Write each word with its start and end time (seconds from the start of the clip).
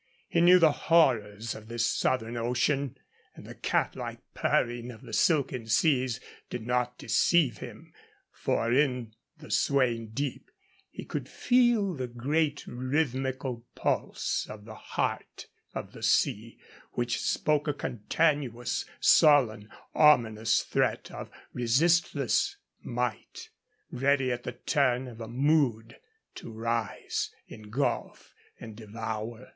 He 0.27 0.41
knew 0.41 0.57
the 0.57 0.71
horrors 0.71 1.53
of 1.53 1.67
this 1.67 1.85
southern 1.85 2.35
ocean, 2.35 2.97
and 3.35 3.45
the 3.45 3.53
catlike 3.53 4.17
purring 4.33 4.89
of 4.89 5.03
the 5.03 5.13
silken 5.13 5.67
seas 5.67 6.19
did 6.49 6.65
not 6.65 6.97
deceive 6.97 7.59
him; 7.59 7.93
for 8.31 8.73
in 8.73 9.13
the 9.37 9.51
swaying 9.51 10.07
deep 10.15 10.49
he 10.89 11.05
could 11.05 11.29
feel 11.29 11.93
the 11.93 12.07
great 12.07 12.65
rhythmical 12.65 13.63
pulse 13.75 14.47
of 14.49 14.65
the 14.65 14.73
heart 14.73 15.45
of 15.75 15.91
the 15.93 16.01
sea, 16.01 16.57
which 16.93 17.21
spoke 17.21 17.67
a 17.67 17.71
continuous, 17.75 18.85
sullen, 18.99 19.69
ominous 19.93 20.63
threat 20.63 21.11
of 21.11 21.29
resistless 21.53 22.57
might, 22.83 23.51
ready 23.91 24.31
at 24.31 24.41
the 24.41 24.53
turn 24.53 25.07
of 25.07 25.21
a 25.21 25.27
mood 25.27 25.99
to 26.33 26.51
rise, 26.51 27.29
engulf, 27.47 28.33
and 28.59 28.75
devour. 28.77 29.49